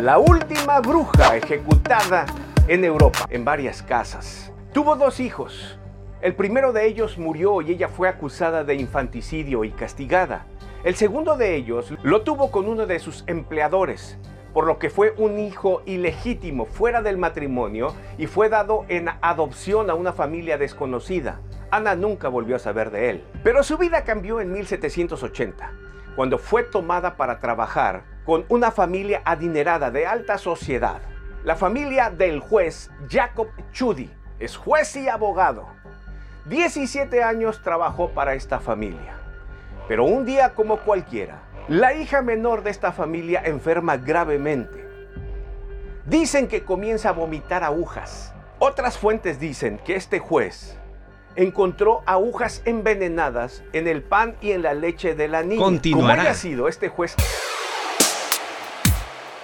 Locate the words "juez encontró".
50.18-52.02